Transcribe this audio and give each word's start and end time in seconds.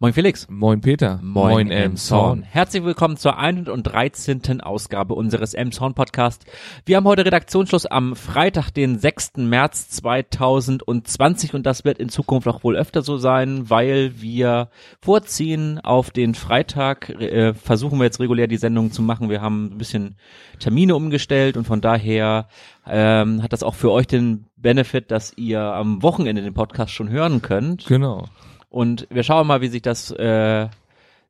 Moin 0.00 0.12
Felix. 0.12 0.46
Moin 0.48 0.80
Peter. 0.80 1.18
Moin, 1.24 1.72
Emson. 1.72 2.44
Herzlich 2.44 2.84
willkommen 2.84 3.16
zur 3.16 3.36
113. 3.36 4.60
Ausgabe 4.60 5.14
unseres 5.14 5.54
Emson 5.54 5.94
Podcast. 5.94 6.44
Wir 6.86 6.98
haben 6.98 7.06
heute 7.08 7.26
Redaktionsschluss 7.26 7.84
am 7.84 8.14
Freitag, 8.14 8.70
den 8.70 9.00
6. 9.00 9.38
März 9.38 9.88
2020 9.88 11.52
und 11.52 11.66
das 11.66 11.84
wird 11.84 11.98
in 11.98 12.10
Zukunft 12.10 12.46
auch 12.46 12.62
wohl 12.62 12.76
öfter 12.76 13.02
so 13.02 13.16
sein, 13.16 13.70
weil 13.70 14.12
wir 14.22 14.68
vorziehen 15.00 15.80
auf 15.80 16.12
den 16.12 16.36
Freitag. 16.36 17.08
Äh, 17.08 17.54
versuchen 17.54 17.98
wir 17.98 18.04
jetzt 18.04 18.20
regulär 18.20 18.46
die 18.46 18.56
Sendung 18.56 18.92
zu 18.92 19.02
machen. 19.02 19.30
Wir 19.30 19.40
haben 19.40 19.64
ein 19.64 19.78
bisschen 19.78 20.14
Termine 20.60 20.94
umgestellt 20.94 21.56
und 21.56 21.64
von 21.64 21.80
daher 21.80 22.46
ähm, 22.86 23.42
hat 23.42 23.52
das 23.52 23.64
auch 23.64 23.74
für 23.74 23.90
euch 23.90 24.06
den 24.06 24.46
Benefit, 24.56 25.10
dass 25.10 25.36
ihr 25.36 25.60
am 25.60 26.04
Wochenende 26.04 26.42
den 26.42 26.54
Podcast 26.54 26.92
schon 26.92 27.08
hören 27.08 27.42
könnt. 27.42 27.86
Genau. 27.86 28.26
Und 28.68 29.06
wir 29.10 29.22
schauen 29.22 29.46
mal, 29.46 29.60
wie 29.60 29.68
sich 29.68 29.82
das 29.82 30.10
äh, 30.10 30.68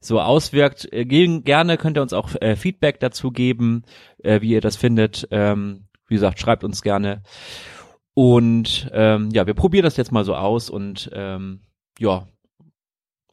so 0.01 0.21
auswirkt. 0.21 0.93
Äh, 0.93 1.05
gerne 1.05 1.77
könnt 1.77 1.97
ihr 1.99 2.03
uns 2.03 2.13
auch 2.13 2.35
äh, 2.41 2.57
Feedback 2.57 3.01
dazu 3.01 3.31
geben, 3.31 3.85
äh, 4.23 4.41
wie 4.41 4.51
ihr 4.51 4.61
das 4.61 4.77
findet. 4.77 5.29
Ähm, 5.31 5.85
wie 6.09 6.15
gesagt, 6.15 6.41
schreibt 6.41 6.65
uns 6.65 6.83
gerne. 6.83 7.23
Und 8.15 8.91
ähm, 8.93 9.31
ja, 9.33 9.47
wir 9.47 9.55
probieren 9.55 9.85
das 9.85 9.97
jetzt 9.97 10.11
mal 10.11 10.25
so 10.25 10.35
aus 10.35 10.71
und 10.71 11.11
ähm, 11.13 11.61
ja. 11.99 12.27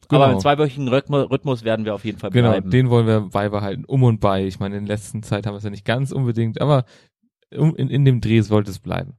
Genau. 0.08 0.22
Aber 0.22 0.32
im 0.32 0.38
zweiwöchigen 0.38 0.86
Rhythmus 0.86 1.64
werden 1.64 1.84
wir 1.84 1.92
auf 1.92 2.04
jeden 2.04 2.18
Fall 2.18 2.30
genau, 2.30 2.50
bleiben. 2.50 2.70
Genau, 2.70 2.82
den 2.82 2.90
wollen 2.90 3.06
wir 3.08 3.20
beibehalten, 3.22 3.84
um 3.84 4.04
und 4.04 4.20
bei. 4.20 4.46
Ich 4.46 4.60
meine, 4.60 4.76
in 4.76 4.86
der 4.86 4.94
letzten 4.94 5.24
Zeit 5.24 5.46
haben 5.46 5.54
wir 5.54 5.58
es 5.58 5.64
ja 5.64 5.70
nicht 5.70 5.84
ganz 5.84 6.12
unbedingt, 6.12 6.60
aber 6.60 6.84
in, 7.50 7.88
in 7.88 8.04
dem 8.04 8.20
Dreh 8.20 8.40
sollte 8.40 8.70
es 8.70 8.78
bleiben. 8.78 9.14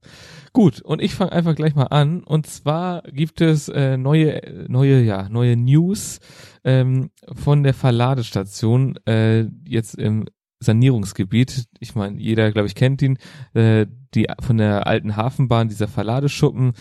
Gut, 0.54 0.81
und 0.81 1.02
ich 1.02 1.16
fange 1.16 1.31
einfach 1.31 1.55
gleich 1.55 1.76
mal 1.76 1.86
an. 1.86 2.23
Und 2.23 2.48
zwar 2.48 3.03
gibt 3.03 3.41
es 3.41 3.70
äh, 3.70 3.98
neue, 3.98 4.66
neue, 4.67 5.02
ja, 5.02 5.30
neue 5.30 5.55
News 5.55 6.20
ähm, 6.63 7.12
von 7.36 7.63
der 7.63 7.73
Verladestation 7.73 8.98
äh, 9.05 9.45
jetzt 9.66 9.95
im 9.95 10.25
Sanierungsgebiet. 10.59 11.66
Ich 11.80 11.95
meine, 11.95 12.19
jeder, 12.19 12.52
glaube 12.52 12.67
ich, 12.67 12.75
kennt 12.75 13.02
ihn. 13.02 13.17
Äh, 13.53 13.86
die 14.14 14.28
von 14.39 14.58
der 14.58 14.88
alten 14.88 15.16
Hafenbahn, 15.16 15.69
dieser 15.69 15.88
Verladeschuppen. 15.88 16.73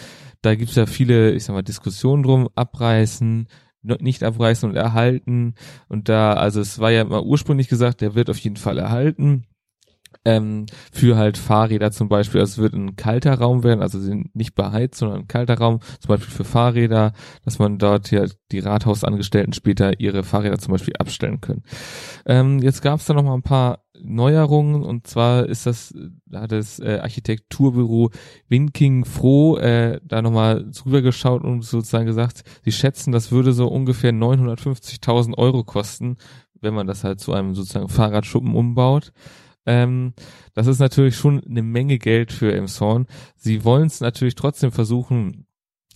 Da 0.42 0.54
gibt's 0.54 0.76
ja 0.76 0.86
viele, 0.86 1.32
ich 1.32 1.44
sag 1.44 1.54
mal, 1.54 1.62
Diskussionen 1.62 2.22
drum, 2.22 2.48
abreißen, 2.54 3.48
nicht 3.82 4.22
abreißen 4.22 4.70
und 4.70 4.76
erhalten. 4.76 5.54
Und 5.88 6.08
da, 6.08 6.34
also 6.34 6.60
es 6.60 6.78
war 6.78 6.90
ja 6.90 7.04
mal 7.04 7.22
ursprünglich 7.22 7.68
gesagt, 7.68 8.00
der 8.00 8.14
wird 8.14 8.30
auf 8.30 8.38
jeden 8.38 8.56
Fall 8.56 8.78
erhalten 8.78 9.44
ähm, 10.26 10.66
für 10.92 11.16
halt 11.16 11.38
Fahrräder 11.38 11.92
zum 11.92 12.08
Beispiel. 12.08 12.40
Also 12.40 12.52
es 12.52 12.58
wird 12.58 12.74
ein 12.74 12.96
kalter 12.96 13.34
Raum 13.34 13.62
werden, 13.62 13.80
also 13.80 13.98
nicht 14.34 14.54
beheizt, 14.56 14.96
sondern 14.96 15.20
ein 15.20 15.28
kalter 15.28 15.56
Raum, 15.56 15.78
zum 16.00 16.08
Beispiel 16.08 16.34
für 16.34 16.44
Fahrräder, 16.44 17.12
dass 17.44 17.60
man 17.60 17.78
dort 17.78 18.10
ja 18.10 18.26
die 18.50 18.58
Rathausangestellten 18.58 19.52
später 19.52 20.00
ihre 20.00 20.24
Fahrräder 20.24 20.58
zum 20.58 20.72
Beispiel 20.72 20.94
abstellen 20.98 21.40
können. 21.40 21.62
Ähm, 22.26 22.58
jetzt 22.58 22.82
gab 22.82 22.98
es 22.98 23.06
da 23.06 23.14
noch 23.14 23.22
mal 23.22 23.34
ein 23.34 23.42
paar 23.42 23.84
Neuerungen 24.02 24.82
und 24.82 25.06
zwar 25.06 25.46
ist 25.46 25.64
das, 25.64 25.94
da 26.26 26.42
hat 26.42 26.52
das 26.52 26.80
äh, 26.80 26.98
Architekturbüro 27.00 28.10
Winking 28.48 29.04
Froh 29.04 29.56
äh, 29.58 30.00
da 30.04 30.22
nochmal 30.22 30.66
drüber 30.70 31.02
geschaut 31.02 31.44
und 31.44 31.62
sozusagen 31.62 32.06
gesagt, 32.06 32.42
sie 32.64 32.72
schätzen, 32.72 33.12
das 33.12 33.30
würde 33.30 33.52
so 33.52 33.68
ungefähr 33.68 34.12
950.000 34.12 35.38
Euro 35.38 35.62
kosten, 35.62 36.16
wenn 36.60 36.74
man 36.74 36.88
das 36.88 37.04
halt 37.04 37.20
zu 37.20 37.32
einem 37.32 37.54
sozusagen 37.54 37.88
Fahrradschuppen 37.88 38.54
umbaut. 38.54 39.12
Ähm, 39.66 40.14
das 40.54 40.66
ist 40.66 40.78
natürlich 40.78 41.16
schon 41.16 41.42
eine 41.44 41.62
Menge 41.62 41.98
Geld 41.98 42.32
für 42.32 42.54
Emshorn. 42.54 43.06
Sie 43.36 43.64
wollen 43.64 43.86
es 43.86 44.00
natürlich 44.00 44.36
trotzdem 44.36 44.72
versuchen, 44.72 45.46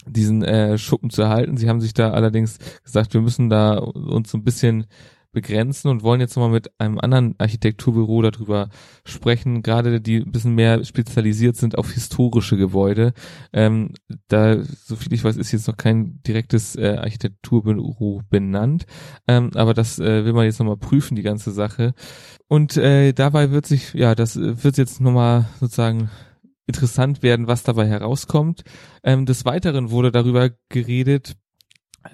diesen 0.07 0.43
äh, 0.43 0.79
Schuppen 0.79 1.11
zu 1.11 1.23
erhalten. 1.23 1.57
Sie 1.57 1.69
haben 1.69 1.81
sich 1.81 1.95
da 1.95 2.11
allerdings 2.11 2.59
gesagt, 2.83 3.15
wir 3.15 3.21
müssen 3.21 3.49
da 3.49 3.79
uns 3.79 4.31
so 4.31 4.39
ein 4.39 4.45
bisschen 4.45 4.87
begrenzen 5.33 5.89
und 5.89 6.03
wollen 6.03 6.21
jetzt 6.21 6.37
nochmal 6.37 6.51
mit 6.51 6.71
einem 6.81 6.99
anderen 6.99 7.35
Architekturbüro 7.39 8.23
darüber 8.23 8.69
sprechen, 9.05 9.63
gerade 9.63 10.01
die 10.01 10.17
ein 10.17 10.33
bisschen 10.33 10.55
mehr 10.55 10.85
spezialisiert 10.85 11.57
sind 11.57 11.79
auf 11.79 11.93
historische 11.93 12.57
Gebäude. 12.57 13.13
Ähm, 13.53 13.93
da, 14.29 14.63
so 14.63 14.97
viel 14.97 15.13
ich 15.13 15.23
weiß, 15.23 15.37
ist 15.37 15.53
jetzt 15.53 15.69
noch 15.69 15.77
kein 15.77 16.21
direktes 16.27 16.77
äh, 16.77 16.97
Architekturbüro 16.99 18.23
benannt, 18.29 18.87
ähm, 19.29 19.51
aber 19.55 19.75
das 19.75 19.99
äh, 19.99 20.25
will 20.25 20.33
man 20.33 20.45
jetzt 20.45 20.59
nochmal 20.59 20.77
prüfen, 20.77 21.15
die 21.15 21.23
ganze 21.23 21.53
Sache. 21.53 21.95
Und 22.49 22.77
äh, 22.77 23.13
dabei 23.13 23.51
wird 23.53 23.67
sich, 23.67 23.95
ja, 23.95 24.15
das 24.15 24.37
wird 24.37 24.77
jetzt 24.77 25.01
nochmal 25.01 25.47
sozusagen 25.61 26.11
interessant 26.67 27.23
werden, 27.23 27.47
was 27.49 27.63
dabei 27.63 27.87
herauskommt. 27.87 28.63
Ähm, 29.03 29.27
des 29.27 29.45
Weiteren 29.45 29.91
wurde 29.91 30.13
darüber 30.13 30.51
geredet, 30.69 31.37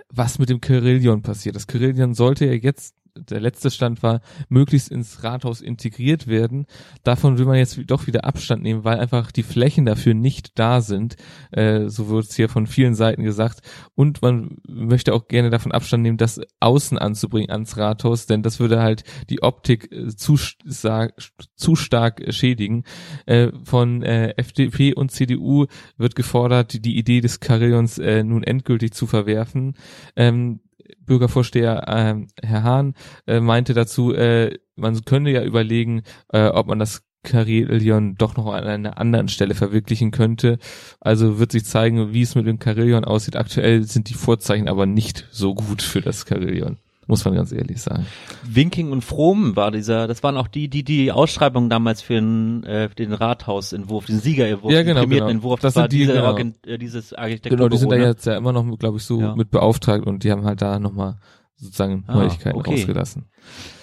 was 0.09 0.39
mit 0.39 0.49
dem 0.49 0.61
Kyrillion 0.61 1.23
passiert. 1.23 1.57
Das 1.57 1.67
Kyrillion 1.67 2.15
sollte 2.15 2.47
ja 2.47 2.53
jetzt 2.53 2.95
der 3.17 3.41
letzte 3.41 3.71
Stand 3.71 4.03
war, 4.03 4.21
möglichst 4.49 4.91
ins 4.91 5.23
Rathaus 5.23 5.61
integriert 5.61 6.27
werden. 6.27 6.67
Davon 7.05 7.39
will 7.39 7.47
man 7.47 7.57
jetzt 7.57 7.79
doch 7.87 8.07
wieder 8.07 8.25
Abstand 8.25 8.63
nehmen, 8.63 8.85
weil 8.85 8.99
einfach 8.99 9.33
die 9.33 9.43
Flächen 9.43 9.87
dafür 9.87 10.15
nicht 10.15 10.59
da 10.59 10.81
sind. 10.81 11.17
Äh, 11.51 11.89
so 11.89 12.09
wird 12.09 12.27
es 12.27 12.37
hier 12.37 12.49
von 12.49 12.67
vielen 12.67 12.95
Seiten 12.95 13.23
gesagt. 13.23 13.61
Und 13.95 14.23
man 14.23 14.59
möchte 14.69 15.15
auch 15.15 15.29
gerne 15.29 15.51
davon 15.51 15.73
Abstand 15.73 16.03
nehmen, 16.03 16.17
das 16.19 16.41
außen 16.61 16.99
anzubringen 16.99 17.51
ans 17.51 17.77
Rathaus, 17.77 18.27
denn 18.27 18.43
das 18.43 18.61
würde 18.61 18.81
halt 18.81 19.05
die 19.31 19.43
Optik 19.43 19.91
äh, 19.93 20.09
zu, 20.09 20.37
zu 20.37 21.77
stark 21.77 22.23
schädigen. 22.33 22.85
Äh, 23.27 23.53
von 23.65 24.03
äh, 24.03 24.35
FDP 24.37 24.95
und 24.95 25.11
CDU 25.11 25.67
wird 25.97 26.15
gefordert, 26.17 26.85
die 26.85 26.99
Idee 26.99 27.21
des 27.21 27.41
Carillons 27.41 27.99
äh, 27.99 28.23
nun 28.23 28.43
endgültig 28.43 28.93
zu 28.93 29.07
verwerfen. 29.07 29.75
Ähm, 30.17 30.61
Bürgervorsteher 31.01 31.89
äh, 31.89 32.47
Herr 32.47 32.63
Hahn 32.63 32.95
äh, 33.27 33.41
meinte 33.41 33.75
dazu, 33.75 34.13
äh, 34.13 34.59
man 34.75 35.05
könnte 35.05 35.31
ja 35.31 35.43
überlegen, 35.43 36.03
äh, 36.33 36.49
ob 36.49 36.67
man 36.67 36.79
das 36.79 37.03
Carillion 37.23 38.15
doch 38.17 38.37
noch 38.37 38.47
an 38.53 38.65
einer 38.65 38.99
anderen 38.99 39.29
Stelle 39.29 39.55
verwirklichen 39.55 40.13
könnte. 40.13 40.59
Also 41.01 41.39
wird 41.39 41.53
sich 41.53 41.65
zeigen, 41.65 42.13
wie 42.13 42.23
es 42.23 42.37
mit 42.37 42.47
dem 42.47 42.61
Carillion 42.61 43.05
aussieht. 43.05 43.37
Aktuell 43.37 43.83
sind 43.83 44.09
die 44.09 44.15
Vorzeichen 44.15 44.69
aber 44.69 44.87
nicht 44.87 45.27
so 45.31 45.55
gut 45.55 45.83
für 45.83 46.01
das 46.01 46.25
Carillion 46.25 46.79
muss 47.07 47.25
man 47.25 47.35
ganz 47.35 47.53
ehrlich 47.53 47.81
sagen. 47.81 48.07
Winking 48.45 48.91
und 48.91 49.03
Fromm 49.03 49.57
war 49.57 49.71
dieser, 49.71 50.07
das 50.07 50.23
waren 50.23 50.37
auch 50.37 50.49
die, 50.49 50.69
die 50.69 50.83
die 50.83 51.13
Ausschreibung 51.13 51.71
damals 51.71 52.03
für 52.03 52.15
den, 52.15 52.65
äh, 52.65 52.89
den 52.91 53.13
Rathausentwurf, 53.13 54.07
den 54.07 54.19
Siegerentwurf, 54.19 54.73
ja, 54.73 54.83
genau, 54.83 55.01
den 55.03 55.11
genau. 55.11 55.29
Entwurf, 55.29 55.61
das, 55.61 55.75
das 55.75 55.83
war 55.83 55.89
die, 55.89 55.99
diese 55.99 56.15
genau. 56.15 56.27
Organ, 56.27 56.55
äh, 56.67 56.79
dieses 56.79 57.13
Architektur. 57.13 57.57
Genau, 57.57 57.69
die 57.69 57.77
sind 57.77 57.91
da 57.91 57.97
jetzt 57.97 58.27
ja 58.27 58.37
immer 58.37 58.53
noch, 58.53 58.79
glaube 58.79 58.99
ich, 58.99 59.05
so 59.05 59.21
ja. 59.21 59.37
mit 59.37 59.51
beauftragt 59.51 60.07
und 60.07 60.25
die 60.25 60.31
haben 60.31 60.45
halt 60.45 60.63
da 60.63 60.79
nochmal 60.79 61.19
sozusagen 61.57 62.05
ah, 62.07 62.17
Neuigkeiten 62.17 62.59
okay. 62.59 62.75
ausgelassen. 62.75 63.27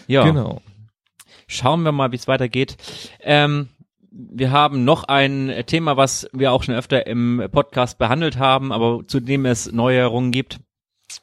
Ja. 0.08 0.24
Genau. 0.26 0.62
Schauen 1.48 1.84
wir 1.84 1.92
mal, 1.92 2.12
wie 2.12 2.16
es 2.16 2.28
weitergeht. 2.28 2.78
Ähm, 3.22 3.70
wir 4.12 4.52
haben 4.52 4.86
noch 4.86 5.06
ein 5.06 5.52
Thema, 5.66 5.98
was 5.98 6.28
wir 6.34 6.52
auch 6.52 6.64
schon 6.64 6.76
öfter 6.76 7.08
im 7.08 7.44
Podcast 7.52 7.98
behandelt 7.98 8.38
haben, 8.38 8.72
aber 8.72 9.02
zu 9.08 9.20
dem 9.20 9.46
es 9.46 9.72
Neuerungen 9.72 10.32
gibt. 10.32 10.60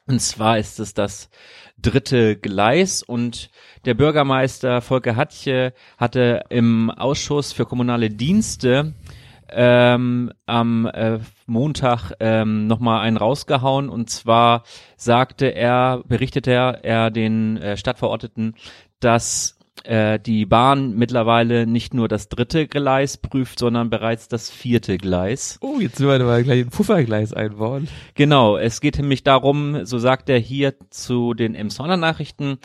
Und 0.06 0.20
zwar 0.20 0.58
ist 0.58 0.80
es 0.80 0.94
das 0.94 1.30
dritte 1.82 2.36
Gleis 2.36 3.02
und 3.02 3.50
der 3.84 3.94
Bürgermeister 3.94 4.80
Volker 4.80 5.16
Hatche 5.16 5.72
hatte 5.96 6.44
im 6.50 6.90
Ausschuss 6.90 7.52
für 7.52 7.66
kommunale 7.66 8.10
Dienste 8.10 8.94
ähm, 9.52 10.32
am 10.46 10.86
äh, 10.86 11.18
Montag 11.46 12.12
ähm, 12.20 12.66
nochmal 12.66 13.00
einen 13.00 13.16
rausgehauen. 13.16 13.88
Und 13.88 14.10
zwar 14.10 14.64
sagte 14.96 15.46
er, 15.46 16.02
berichtete 16.06 16.52
er, 16.52 16.84
er 16.84 17.10
den 17.10 17.56
äh, 17.56 17.76
Stadtverordneten, 17.76 18.54
dass 19.00 19.59
äh, 19.84 20.18
die 20.18 20.46
Bahn 20.46 20.94
mittlerweile 20.96 21.66
nicht 21.66 21.94
nur 21.94 22.08
das 22.08 22.28
dritte 22.28 22.66
Gleis 22.66 23.16
prüft, 23.16 23.58
sondern 23.58 23.90
bereits 23.90 24.28
das 24.28 24.50
vierte 24.50 24.98
Gleis. 24.98 25.58
Oh, 25.60 25.78
jetzt 25.80 25.96
sind 25.96 26.06
wir 26.06 26.18
mal 26.18 26.42
gleich 26.42 26.60
ein 26.60 26.70
Puffergleis 26.70 27.32
einbauen. 27.32 27.88
Genau, 28.14 28.56
es 28.56 28.80
geht 28.80 28.98
nämlich 28.98 29.22
darum, 29.22 29.84
so 29.84 29.98
sagt 29.98 30.28
er 30.28 30.38
hier 30.38 30.74
zu 30.90 31.34
den 31.34 31.54
Emsonner 31.54 31.96
Nachrichten, 31.96 32.58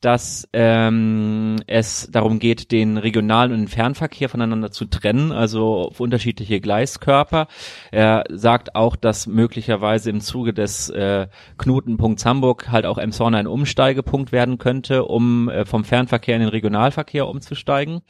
dass 0.00 0.48
ähm, 0.52 1.56
es 1.66 2.08
darum 2.10 2.38
geht, 2.38 2.72
den 2.72 2.96
regionalen 2.96 3.52
und 3.52 3.58
den 3.58 3.68
Fernverkehr 3.68 4.28
voneinander 4.28 4.70
zu 4.70 4.86
trennen, 4.86 5.32
also 5.32 5.88
auf 5.88 6.00
unterschiedliche 6.00 6.60
Gleiskörper. 6.60 7.48
Er 7.90 8.24
sagt 8.30 8.74
auch, 8.74 8.96
dass 8.96 9.26
möglicherweise 9.26 10.10
im 10.10 10.20
Zuge 10.20 10.54
des 10.54 10.88
äh, 10.90 11.28
Knotenpunkts 11.58 12.24
Hamburg 12.24 12.70
halt 12.70 12.86
auch 12.86 12.98
Emshorn 12.98 13.34
ein 13.34 13.46
Umsteigepunkt 13.46 14.32
werden 14.32 14.58
könnte, 14.58 15.04
um 15.04 15.48
äh, 15.48 15.64
vom 15.64 15.84
Fernverkehr 15.84 16.36
in 16.36 16.42
den 16.42 16.50
Regionalverkehr 16.50 17.28
umzusteigen 17.28 18.02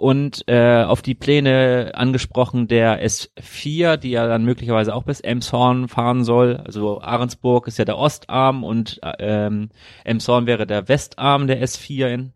und 0.00 0.48
äh, 0.48 0.82
auf 0.82 1.02
die 1.02 1.14
Pläne 1.14 1.92
angesprochen 1.94 2.68
der 2.68 3.04
S4, 3.06 3.98
die 3.98 4.12
ja 4.12 4.26
dann 4.26 4.46
möglicherweise 4.46 4.94
auch 4.94 5.02
bis 5.02 5.20
Emshorn 5.20 5.88
fahren 5.88 6.24
soll. 6.24 6.56
Also 6.56 7.02
Ahrensburg 7.02 7.68
ist 7.68 7.78
ja 7.78 7.84
der 7.84 7.98
Ostarm 7.98 8.64
und 8.64 8.98
ähm, 9.18 9.68
Emshorn 10.04 10.46
wäre 10.46 10.66
der 10.66 10.88
Westarm 10.88 11.46
der 11.46 11.62
S4. 11.62 12.08
In. 12.08 12.32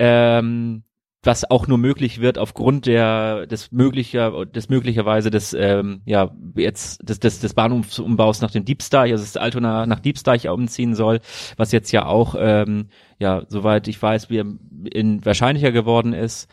Ähm, 0.00 0.82
das 1.22 1.50
auch 1.50 1.66
nur 1.66 1.78
möglich 1.78 2.20
wird 2.20 2.38
aufgrund 2.38 2.86
der 2.86 3.46
des 3.46 3.72
möglicher 3.72 4.46
des 4.46 4.68
möglicherweise 4.68 5.30
des 5.30 5.52
ähm, 5.52 6.00
ja 6.06 6.30
jetzt 6.56 7.08
des 7.08 7.18
des, 7.18 7.40
des 7.40 7.54
Bahnhofsumbaus 7.54 8.40
nach 8.40 8.52
dem 8.52 8.64
Diebsteich, 8.64 9.10
also 9.10 9.24
das 9.24 9.36
Altona 9.36 9.84
nach 9.86 9.98
Diebsteich 9.98 10.48
umziehen 10.48 10.94
soll, 10.94 11.20
was 11.56 11.72
jetzt 11.72 11.90
ja 11.90 12.06
auch 12.06 12.36
ähm, 12.38 12.88
ja 13.18 13.42
soweit 13.48 13.88
ich 13.88 14.00
weiß, 14.00 14.30
wie 14.30 14.44
in 14.88 15.24
wahrscheinlicher 15.24 15.72
geworden 15.72 16.12
ist. 16.12 16.48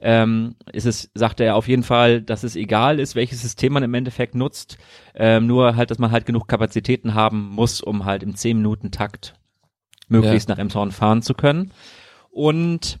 Ähm, 0.00 0.54
ist 0.72 0.86
es, 0.86 1.10
sagt 1.14 1.40
er 1.40 1.56
auf 1.56 1.66
jeden 1.66 1.82
Fall, 1.82 2.22
dass 2.22 2.44
es 2.44 2.54
egal 2.54 3.00
ist, 3.00 3.16
welches 3.16 3.42
System 3.42 3.72
man 3.72 3.82
im 3.82 3.94
Endeffekt 3.94 4.36
nutzt, 4.36 4.78
ähm, 5.14 5.48
nur 5.48 5.74
halt, 5.74 5.90
dass 5.90 5.98
man 5.98 6.12
halt 6.12 6.24
genug 6.24 6.46
Kapazitäten 6.46 7.14
haben 7.14 7.48
muss, 7.48 7.80
um 7.80 8.04
halt 8.04 8.22
im 8.22 8.36
10 8.36 8.58
Minuten 8.58 8.92
Takt 8.92 9.34
möglichst 10.08 10.48
ja. 10.48 10.54
nach 10.54 10.60
Emshorn 10.60 10.92
fahren 10.92 11.22
zu 11.22 11.34
können. 11.34 11.72
Und 12.30 13.00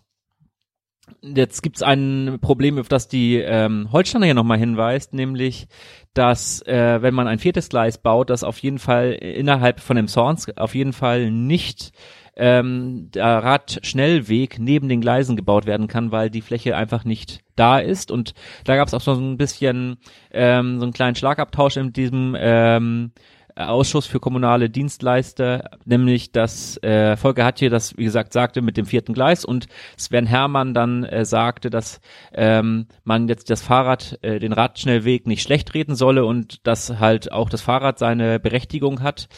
jetzt 1.22 1.62
gibt's 1.62 1.82
ein 1.82 2.38
Problem, 2.40 2.78
auf 2.78 2.88
das 2.88 3.08
die 3.08 3.36
ähm, 3.36 3.88
Holsteiner 3.92 4.26
hier 4.26 4.34
nochmal 4.34 4.58
hinweist, 4.58 5.14
nämlich, 5.14 5.68
dass 6.14 6.62
äh, 6.62 7.00
wenn 7.02 7.14
man 7.14 7.28
ein 7.28 7.38
viertes 7.38 7.68
Gleis 7.68 7.98
baut, 7.98 8.30
das 8.30 8.44
auf 8.44 8.58
jeden 8.58 8.78
Fall 8.78 9.12
innerhalb 9.12 9.80
von 9.80 9.96
dem 9.96 10.08
Sorns 10.08 10.48
auf 10.56 10.74
jeden 10.74 10.92
Fall 10.92 11.30
nicht 11.30 11.92
ähm, 12.38 13.10
der 13.12 13.42
Radschnellweg 13.42 14.58
neben 14.58 14.88
den 14.88 15.00
Gleisen 15.00 15.36
gebaut 15.36 15.66
werden 15.66 15.88
kann, 15.88 16.12
weil 16.12 16.30
die 16.30 16.40
Fläche 16.40 16.76
einfach 16.76 17.04
nicht 17.04 17.40
da 17.56 17.78
ist. 17.78 18.10
Und 18.10 18.34
da 18.64 18.76
gab 18.76 18.88
es 18.88 18.94
auch 18.94 19.00
so 19.00 19.12
ein 19.12 19.36
bisschen 19.36 19.98
ähm, 20.30 20.78
so 20.78 20.84
einen 20.84 20.92
kleinen 20.92 21.16
Schlagabtausch 21.16 21.76
in 21.76 21.92
diesem 21.92 22.36
ähm, 22.38 23.10
Ausschuss 23.58 24.06
für 24.06 24.20
kommunale 24.20 24.70
Dienstleister, 24.70 25.70
nämlich 25.84 26.30
dass 26.30 26.80
äh, 26.82 27.16
Volker 27.16 27.44
hat 27.44 27.58
hier 27.58 27.70
das, 27.70 27.96
wie 27.96 28.04
gesagt, 28.04 28.32
sagte 28.32 28.62
mit 28.62 28.76
dem 28.76 28.86
vierten 28.86 29.14
Gleis 29.14 29.44
und 29.44 29.66
Sven 29.96 30.26
Hermann 30.26 30.74
dann 30.74 31.02
äh, 31.02 31.24
sagte, 31.24 31.68
dass 31.68 32.00
ähm, 32.32 32.86
man 33.02 33.26
jetzt 33.26 33.50
das 33.50 33.62
Fahrrad, 33.62 34.18
äh, 34.22 34.38
den 34.38 34.52
Radschnellweg 34.52 35.26
nicht 35.26 35.42
schlecht 35.42 35.74
reden 35.74 35.96
solle 35.96 36.24
und 36.24 36.66
dass 36.66 37.00
halt 37.00 37.32
auch 37.32 37.50
das 37.50 37.62
Fahrrad 37.62 37.98
seine 37.98 38.38
Berechtigung 38.38 39.02
hat, 39.02 39.28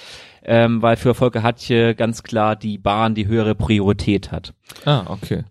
ähm, 0.45 0.83
weil 0.83 0.97
für 0.97 1.15
Volker 1.15 1.43
Hatje 1.43 1.95
ganz 1.95 2.23
klar 2.23 2.57
die 2.57 2.79
Bahn 2.79 3.15
die 3.15 3.27
höhere 3.27 3.55
Priorität 3.55 4.33
hat. 4.33 4.55
Ah, 4.85 5.05
okay. 5.09 5.45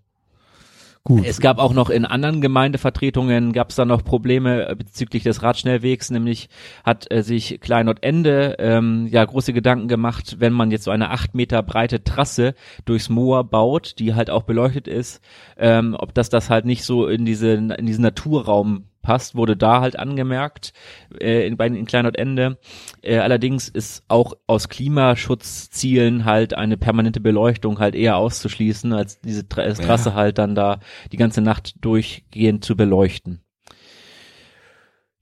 Gut. 1.05 1.25
Es 1.25 1.39
gab 1.39 1.57
auch 1.57 1.73
noch 1.73 1.89
in 1.89 2.05
anderen 2.05 2.39
Gemeindevertretungen 2.39 3.53
gab 3.53 3.69
es 3.69 3.77
da 3.77 3.85
noch 3.85 4.03
Probleme 4.03 4.69
äh, 4.69 4.75
bezüglich 4.75 5.23
des 5.23 5.41
Radschnellwegs, 5.41 6.11
nämlich 6.11 6.49
hat 6.83 7.11
äh, 7.11 7.23
sich 7.23 7.59
Kleinod-Ende 7.61 8.57
ähm, 8.59 9.07
ja 9.09 9.23
große 9.23 9.53
Gedanken 9.53 9.87
gemacht, 9.87 10.35
wenn 10.39 10.53
man 10.53 10.71
jetzt 10.71 10.83
so 10.83 10.91
eine 10.91 11.09
acht 11.09 11.33
Meter 11.33 11.63
breite 11.63 12.03
Trasse 12.03 12.53
durchs 12.85 13.09
Moor 13.09 13.45
baut, 13.45 13.95
die 13.97 14.13
halt 14.13 14.29
auch 14.29 14.43
beleuchtet 14.43 14.87
ist, 14.87 15.21
ähm, 15.57 15.95
ob 15.97 16.13
das 16.13 16.29
das 16.29 16.49
halt 16.49 16.65
nicht 16.65 16.83
so 16.83 17.07
in 17.07 17.25
diese 17.25 17.53
in 17.53 17.85
diesen 17.85 18.03
Naturraum 18.03 18.83
passt, 19.09 19.33
wurde 19.33 19.57
da 19.57 19.81
halt 19.81 19.97
angemerkt 19.97 20.71
äh, 21.19 21.47
in, 21.47 21.57
bei 21.57 21.65
in 21.65 21.87
Kleinort-Ende. 21.87 22.59
Äh, 23.01 23.17
allerdings 23.17 23.67
ist 23.67 24.03
auch 24.07 24.35
aus 24.45 24.69
Klimaschutzzielen 24.69 26.25
halt 26.25 26.53
eine 26.53 26.77
permanente 26.77 27.19
Beleuchtung 27.19 27.79
halt 27.79 27.95
eher 27.95 28.17
auszuschließen, 28.17 28.93
als 28.93 29.19
diese 29.19 29.49
Tra 29.49 29.65
ja. 29.65 29.73
Trasse 29.73 30.13
halt 30.13 30.37
dann 30.37 30.53
da 30.53 30.79
die 31.11 31.17
ganze 31.17 31.41
Nacht 31.41 31.73
durchgehend 31.81 32.63
zu 32.63 32.77
beleuchten. 32.77 33.41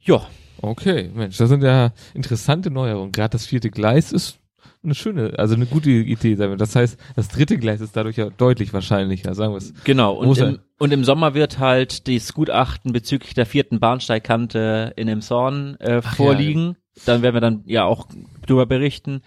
Ja. 0.02 0.28
Okay, 0.62 1.10
Mensch, 1.14 1.38
das 1.38 1.48
sind 1.48 1.64
ja 1.64 1.94
interessante 2.14 2.70
Neuerungen. 2.70 3.14
Gerade 3.14 3.30
das 3.30 3.46
vierte 3.46 3.70
Gleis 3.70 4.12
ist 4.12 4.38
eine 4.84 4.96
schöne, 4.96 5.34
also 5.38 5.56
eine 5.56 5.66
gute 5.66 5.90
Idee. 5.90 6.36
Das 6.36 6.76
heißt, 6.76 7.00
das 7.16 7.28
dritte 7.28 7.58
Gleis 7.58 7.82
ist 7.82 7.96
dadurch 7.96 8.18
ja 8.18 8.30
deutlich 8.30 8.74
wahrscheinlicher, 8.74 9.34
sagen 9.34 9.54
wir 9.54 9.58
es. 9.58 9.74
Genau. 9.84 10.14
Und 10.14 10.38
im, 10.38 10.60
und 10.80 10.94
im 10.94 11.04
Sommer 11.04 11.34
wird 11.34 11.60
halt 11.60 12.08
das 12.08 12.34
Gutachten 12.34 12.94
bezüglich 12.94 13.34
der 13.34 13.46
vierten 13.46 13.80
Bahnsteigkante 13.80 14.94
in 14.96 15.08
dem 15.08 15.22
Zorn 15.22 15.76
äh, 15.80 16.02
vorliegen. 16.02 16.78
Ja. 16.96 17.02
Dann 17.06 17.22
werden 17.22 17.36
wir 17.36 17.42
dann 17.42 17.64
ja 17.66 17.86
auch 17.86 18.08
darüber 18.46 18.66
berichten, 18.66 19.22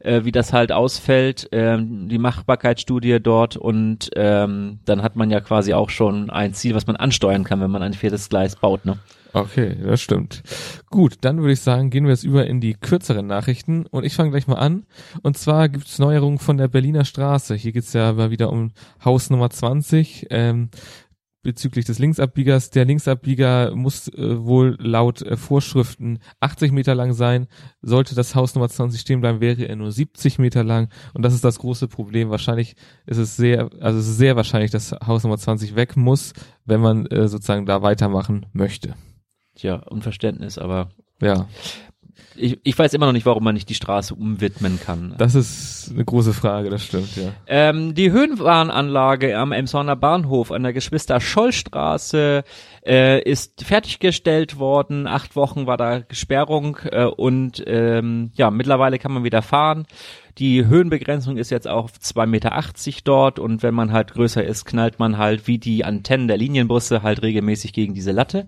äh, 0.00 0.24
wie 0.24 0.32
das 0.32 0.52
halt 0.52 0.72
ausfällt, 0.72 1.48
ähm, 1.52 2.08
die 2.08 2.18
Machbarkeitsstudie 2.18 3.20
dort 3.20 3.56
und 3.56 4.10
ähm, 4.16 4.80
dann 4.84 5.02
hat 5.02 5.16
man 5.16 5.30
ja 5.30 5.40
quasi 5.40 5.72
auch 5.72 5.88
schon 5.88 6.28
ein 6.30 6.52
Ziel, 6.52 6.74
was 6.74 6.86
man 6.86 6.96
ansteuern 6.96 7.44
kann, 7.44 7.60
wenn 7.60 7.70
man 7.70 7.82
ein 7.82 7.94
viertes 7.94 8.28
Gleis 8.28 8.56
baut, 8.56 8.84
ne? 8.84 8.98
Okay, 9.36 9.76
das 9.82 10.00
stimmt. 10.00 10.42
Gut, 10.88 11.18
dann 11.20 11.40
würde 11.40 11.52
ich 11.52 11.60
sagen, 11.60 11.90
gehen 11.90 12.04
wir 12.04 12.10
jetzt 12.10 12.24
über 12.24 12.46
in 12.46 12.58
die 12.58 12.72
kürzeren 12.72 13.26
Nachrichten 13.26 13.84
und 13.84 14.02
ich 14.02 14.14
fange 14.14 14.30
gleich 14.30 14.46
mal 14.46 14.54
an. 14.54 14.86
Und 15.22 15.36
zwar 15.36 15.68
gibt 15.68 15.86
es 15.86 15.98
Neuerungen 15.98 16.38
von 16.38 16.56
der 16.56 16.68
Berliner 16.68 17.04
Straße. 17.04 17.54
Hier 17.54 17.72
geht's 17.72 17.92
ja 17.92 18.14
mal 18.14 18.30
wieder 18.30 18.50
um 18.50 18.70
Haus 19.04 19.28
Nummer 19.28 19.50
20. 19.50 20.28
Ähm, 20.30 20.70
bezüglich 21.42 21.84
des 21.84 21.98
Linksabbiegers. 21.98 22.70
Der 22.70 22.86
Linksabbieger 22.86 23.76
muss 23.76 24.08
äh, 24.08 24.42
wohl 24.42 24.78
laut 24.80 25.20
äh, 25.20 25.36
Vorschriften 25.36 26.18
80 26.40 26.72
Meter 26.72 26.94
lang 26.94 27.12
sein. 27.12 27.46
Sollte 27.82 28.14
das 28.14 28.34
Haus 28.34 28.54
Nummer 28.54 28.70
20 28.70 28.98
stehen 28.98 29.20
bleiben, 29.20 29.42
wäre 29.42 29.64
er 29.64 29.76
nur 29.76 29.92
70 29.92 30.38
Meter 30.38 30.64
lang. 30.64 30.88
Und 31.12 31.26
das 31.26 31.34
ist 31.34 31.44
das 31.44 31.58
große 31.58 31.88
Problem. 31.88 32.30
Wahrscheinlich 32.30 32.74
ist 33.04 33.18
es 33.18 33.36
sehr, 33.36 33.68
also 33.80 33.98
es 33.98 34.08
ist 34.08 34.16
sehr 34.16 34.34
wahrscheinlich, 34.34 34.70
dass 34.70 34.92
Haus 34.92 35.24
Nummer 35.24 35.36
20 35.36 35.76
weg 35.76 35.94
muss, 35.94 36.32
wenn 36.64 36.80
man 36.80 37.04
äh, 37.04 37.28
sozusagen 37.28 37.66
da 37.66 37.82
weitermachen 37.82 38.46
möchte. 38.54 38.94
Tja, 39.56 39.76
Unverständnis, 39.76 40.58
aber 40.58 40.90
ja. 41.20 41.46
Ich, 42.34 42.58
ich 42.62 42.78
weiß 42.78 42.92
immer 42.94 43.06
noch 43.06 43.12
nicht, 43.12 43.26
warum 43.26 43.44
man 43.44 43.54
nicht 43.54 43.68
die 43.68 43.74
Straße 43.74 44.14
umwidmen 44.14 44.78
kann. 44.78 45.14
Das 45.16 45.34
ist 45.34 45.90
eine 45.92 46.04
große 46.04 46.34
Frage, 46.34 46.68
das 46.68 46.84
stimmt, 46.84 47.16
ja. 47.16 47.32
Ähm, 47.46 47.94
die 47.94 48.10
Höhenbahnanlage 48.10 49.36
am 49.38 49.52
Emsonner 49.52 49.96
Bahnhof 49.96 50.52
an 50.52 50.62
der 50.62 50.74
Geschwister-Scholl-Straße 50.74 52.44
äh, 52.86 53.22
ist 53.22 53.64
fertiggestellt 53.64 54.58
worden. 54.58 55.06
Acht 55.06 55.36
Wochen 55.36 55.66
war 55.66 55.78
da 55.78 56.02
Sperrung 56.10 56.78
äh, 56.90 57.04
und 57.04 57.64
ähm, 57.66 58.30
ja, 58.34 58.50
mittlerweile 58.50 58.98
kann 58.98 59.12
man 59.12 59.24
wieder 59.24 59.42
fahren. 59.42 59.86
Die 60.38 60.66
Höhenbegrenzung 60.66 61.38
ist 61.38 61.50
jetzt 61.50 61.66
auf 61.66 61.92
2,80 61.92 62.26
Meter 62.26 62.62
dort 63.04 63.38
und 63.38 63.62
wenn 63.62 63.74
man 63.74 63.92
halt 63.92 64.12
größer 64.12 64.44
ist, 64.44 64.66
knallt 64.66 64.98
man 64.98 65.16
halt 65.16 65.46
wie 65.46 65.58
die 65.58 65.84
Antennen 65.84 66.28
der 66.28 66.36
Linienbusse 66.36 67.02
halt 67.02 67.22
regelmäßig 67.22 67.72
gegen 67.72 67.94
diese 67.94 68.12
Latte. 68.12 68.46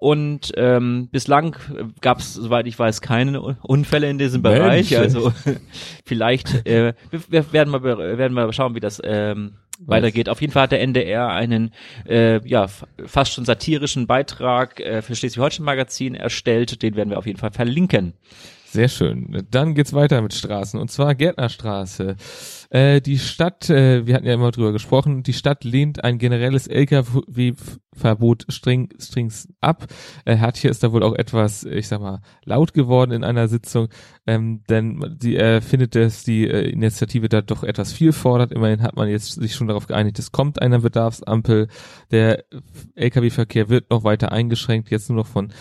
Und 0.00 0.52
ähm, 0.56 1.08
bislang 1.10 1.56
gab 2.00 2.20
es, 2.20 2.32
soweit 2.32 2.68
ich 2.68 2.78
weiß, 2.78 3.00
keine 3.00 3.40
Unfälle 3.40 4.08
in 4.08 4.16
diesem 4.16 4.42
Bereich. 4.42 4.92
Mensch. 4.92 5.02
Also 5.02 5.32
vielleicht 6.06 6.66
äh, 6.68 6.94
wir, 7.10 7.52
werden 7.52 7.72
wir 7.72 7.82
werden 7.82 8.34
wir 8.34 8.52
schauen, 8.52 8.76
wie 8.76 8.80
das 8.80 9.02
ähm, 9.04 9.54
weitergeht. 9.80 10.28
Auf 10.28 10.40
jeden 10.40 10.52
Fall 10.52 10.64
hat 10.64 10.72
der 10.72 10.82
NDR 10.82 11.30
einen 11.30 11.72
äh, 12.08 12.40
ja 12.46 12.66
fast 13.06 13.32
schon 13.32 13.44
satirischen 13.44 14.06
Beitrag 14.06 14.78
äh, 14.78 15.02
für 15.02 15.16
Schleswig-Holstein 15.16 15.64
Magazin 15.64 16.14
erstellt. 16.14 16.80
Den 16.82 16.94
werden 16.94 17.10
wir 17.10 17.18
auf 17.18 17.26
jeden 17.26 17.40
Fall 17.40 17.50
verlinken. 17.50 18.14
Sehr 18.70 18.88
schön. 18.88 19.46
Dann 19.50 19.74
geht's 19.74 19.94
weiter 19.94 20.20
mit 20.20 20.34
Straßen 20.34 20.78
und 20.78 20.90
zwar 20.90 21.14
Gärtnerstraße. 21.14 22.16
Äh, 22.68 23.00
die 23.00 23.18
Stadt, 23.18 23.70
äh, 23.70 24.06
wir 24.06 24.14
hatten 24.14 24.26
ja 24.26 24.34
immer 24.34 24.50
drüber 24.50 24.72
gesprochen, 24.72 25.22
die 25.22 25.32
Stadt 25.32 25.64
lehnt 25.64 26.04
ein 26.04 26.18
generelles 26.18 26.66
LKW-Verbot 26.66 28.44
streng, 28.50 28.90
strings 28.98 29.48
ab. 29.62 29.86
Äh, 30.26 30.36
Hertje 30.36 30.68
ist 30.68 30.82
da 30.82 30.92
wohl 30.92 31.02
auch 31.02 31.14
etwas, 31.14 31.64
ich 31.64 31.88
sag 31.88 32.02
mal, 32.02 32.20
laut 32.44 32.74
geworden 32.74 33.12
in 33.12 33.24
einer 33.24 33.48
Sitzung, 33.48 33.88
ähm, 34.26 34.62
denn 34.68 35.16
sie 35.18 35.36
äh, 35.36 35.62
findet, 35.62 35.94
dass 35.94 36.24
die 36.24 36.46
äh, 36.46 36.68
Initiative 36.68 37.30
da 37.30 37.40
doch 37.40 37.64
etwas 37.64 37.94
viel 37.94 38.12
fordert. 38.12 38.52
Immerhin 38.52 38.82
hat 38.82 38.96
man 38.96 39.08
jetzt 39.08 39.40
sich 39.40 39.54
schon 39.54 39.68
darauf 39.68 39.86
geeinigt, 39.86 40.18
es 40.18 40.30
kommt 40.30 40.60
eine 40.60 40.80
Bedarfsampel. 40.80 41.68
Der 42.10 42.44
LKW-Verkehr 42.96 43.70
wird 43.70 43.88
noch 43.88 44.04
weiter 44.04 44.30
eingeschränkt, 44.30 44.90
jetzt 44.90 45.08
nur 45.08 45.16
noch 45.16 45.26
von 45.26 45.54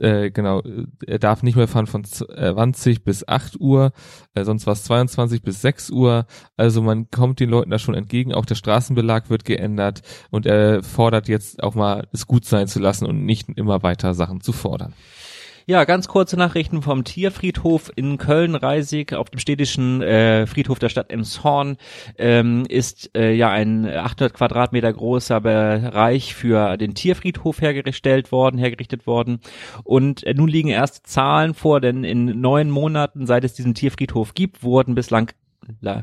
äh, 0.00 0.30
genau, 0.30 0.62
er 1.06 1.18
darf 1.18 1.42
nicht 1.42 1.56
mehr 1.56 1.68
fahren 1.68 1.86
von 1.86 2.04
20 2.04 2.96
äh, 2.96 3.00
bis 3.00 3.28
8 3.28 3.60
Uhr, 3.60 3.92
äh, 4.34 4.44
sonst 4.44 4.66
war 4.66 4.72
es 4.72 4.84
22 4.84 5.42
bis 5.42 5.60
6 5.62 5.90
Uhr. 5.90 6.26
Also 6.56 6.82
man 6.82 7.10
kommt 7.10 7.40
den 7.40 7.50
Leuten 7.50 7.70
da 7.70 7.78
schon 7.78 7.94
entgegen. 7.94 8.32
Auch 8.32 8.46
der 8.46 8.54
Straßenbelag 8.54 9.28
wird 9.30 9.44
geändert 9.44 10.02
und 10.30 10.46
er 10.46 10.82
fordert 10.82 11.28
jetzt 11.28 11.62
auch 11.62 11.74
mal 11.74 12.08
es 12.12 12.26
gut 12.26 12.44
sein 12.44 12.68
zu 12.68 12.78
lassen 12.78 13.06
und 13.06 13.24
nicht 13.24 13.48
immer 13.56 13.82
weiter 13.82 14.14
Sachen 14.14 14.40
zu 14.40 14.52
fordern. 14.52 14.94
Ja, 15.64 15.84
ganz 15.84 16.08
kurze 16.08 16.36
Nachrichten 16.36 16.82
vom 16.82 17.04
Tierfriedhof 17.04 17.92
in 17.94 18.18
Köln-Reisig 18.18 19.14
auf 19.14 19.30
dem 19.30 19.38
städtischen 19.38 20.02
äh, 20.02 20.46
Friedhof 20.46 20.80
der 20.80 20.88
Stadt 20.88 21.10
Emshorn 21.10 21.76
ähm, 22.18 22.64
ist 22.68 23.16
äh, 23.16 23.32
ja 23.32 23.50
ein 23.50 23.86
800 23.86 24.34
Quadratmeter 24.34 24.92
großer 24.92 25.40
Bereich 25.40 26.34
für 26.34 26.76
den 26.76 26.94
Tierfriedhof 26.94 27.60
hergestellt 27.60 28.32
worden, 28.32 28.58
hergerichtet 28.58 29.06
worden. 29.06 29.38
Und 29.84 30.24
äh, 30.24 30.34
nun 30.34 30.48
liegen 30.48 30.68
erste 30.68 31.04
Zahlen 31.04 31.54
vor, 31.54 31.80
denn 31.80 32.02
in 32.02 32.40
neun 32.40 32.68
Monaten, 32.68 33.26
seit 33.26 33.44
es 33.44 33.54
diesen 33.54 33.74
Tierfriedhof 33.74 34.34
gibt, 34.34 34.64
wurden 34.64 34.96
bislang 34.96 35.30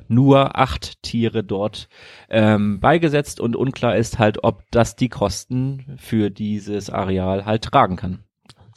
nur 0.08 0.58
acht 0.58 1.04
Tiere 1.04 1.44
dort 1.44 1.90
ähm, 2.30 2.80
beigesetzt. 2.80 3.42
Und 3.42 3.58
unklar 3.58 3.98
ist 3.98 4.20
halt, 4.20 4.42
ob 4.42 4.64
das 4.72 4.96
die 4.96 5.10
Kosten 5.10 5.98
für 5.98 6.30
dieses 6.30 6.90
Areal 6.90 7.46
halt 7.46 7.64
tragen 7.64 7.98
kann. 7.98 8.24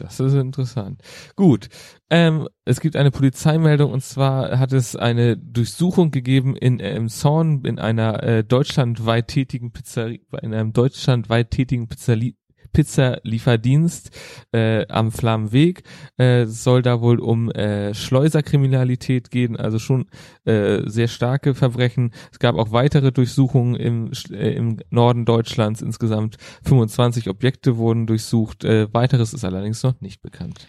Das 0.02 0.18
ist 0.18 0.34
interessant. 0.34 1.00
Gut. 1.36 1.68
Ähm, 2.10 2.48
es 2.64 2.80
gibt 2.80 2.96
eine 2.96 3.12
Polizeimeldung 3.12 3.92
und 3.92 4.02
zwar 4.02 4.58
hat 4.58 4.72
es 4.72 4.96
eine 4.96 5.36
Durchsuchung 5.36 6.10
gegeben 6.10 6.56
in 6.56 6.80
Elmshorn 6.80 7.64
in 7.64 7.78
einer 7.78 8.20
äh, 8.22 8.42
deutschlandweit 8.42 9.28
tätigen 9.28 9.70
Pizzeria, 9.70 10.18
in 10.42 10.52
einem 10.54 10.72
deutschlandweit 10.72 11.52
tätigen 11.52 11.86
Pizzeria, 11.86 12.32
Pizzalieferdienst 12.72 14.10
äh, 14.52 14.86
am 14.88 15.12
Flammenweg. 15.12 15.82
Äh, 16.16 16.46
soll 16.46 16.82
da 16.82 17.00
wohl 17.00 17.20
um 17.20 17.50
äh, 17.50 17.94
Schleuserkriminalität 17.94 19.30
gehen, 19.30 19.56
also 19.56 19.78
schon 19.78 20.06
äh, 20.44 20.82
sehr 20.86 21.08
starke 21.08 21.54
Verbrechen. 21.54 22.12
Es 22.30 22.38
gab 22.38 22.56
auch 22.56 22.72
weitere 22.72 23.12
Durchsuchungen 23.12 23.76
im, 23.76 24.10
äh, 24.30 24.52
im 24.52 24.78
Norden 24.90 25.24
Deutschlands. 25.24 25.82
Insgesamt 25.82 26.36
25 26.64 27.28
Objekte 27.28 27.76
wurden 27.76 28.06
durchsucht. 28.06 28.64
Äh, 28.64 28.92
weiteres 28.92 29.32
ist 29.32 29.44
allerdings 29.44 29.82
noch 29.82 30.00
nicht 30.00 30.22
bekannt. 30.22 30.66